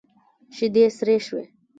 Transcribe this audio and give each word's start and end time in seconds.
شيدې 0.55 0.83
سرې 0.97 1.15
شوې. 1.25 1.43